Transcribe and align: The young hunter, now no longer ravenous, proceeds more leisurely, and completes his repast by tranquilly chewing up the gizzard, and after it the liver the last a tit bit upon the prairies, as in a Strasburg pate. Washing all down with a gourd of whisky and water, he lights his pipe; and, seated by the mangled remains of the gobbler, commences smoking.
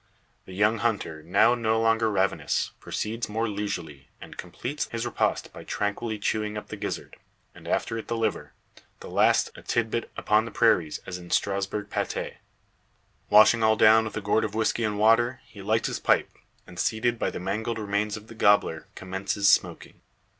The 0.45 0.53
young 0.55 0.79
hunter, 0.79 1.21
now 1.21 1.53
no 1.53 1.79
longer 1.79 2.09
ravenous, 2.09 2.71
proceeds 2.79 3.29
more 3.29 3.47
leisurely, 3.47 4.09
and 4.19 4.35
completes 4.35 4.87
his 4.87 5.05
repast 5.05 5.53
by 5.53 5.63
tranquilly 5.63 6.17
chewing 6.17 6.57
up 6.57 6.69
the 6.69 6.75
gizzard, 6.75 7.17
and 7.53 7.67
after 7.67 7.99
it 7.99 8.07
the 8.07 8.17
liver 8.17 8.51
the 8.99 9.11
last 9.11 9.51
a 9.55 9.61
tit 9.61 9.91
bit 9.91 10.09
upon 10.17 10.45
the 10.45 10.49
prairies, 10.51 11.01
as 11.05 11.19
in 11.19 11.27
a 11.27 11.31
Strasburg 11.31 11.91
pate. 11.91 12.33
Washing 13.29 13.61
all 13.61 13.75
down 13.75 14.05
with 14.05 14.17
a 14.17 14.21
gourd 14.21 14.43
of 14.43 14.55
whisky 14.55 14.83
and 14.83 14.97
water, 14.97 15.39
he 15.45 15.61
lights 15.61 15.85
his 15.85 15.99
pipe; 15.99 16.31
and, 16.65 16.79
seated 16.79 17.19
by 17.19 17.29
the 17.29 17.39
mangled 17.39 17.77
remains 17.77 18.17
of 18.17 18.25
the 18.25 18.33
gobbler, 18.33 18.87
commences 18.95 19.47
smoking. 19.47 20.01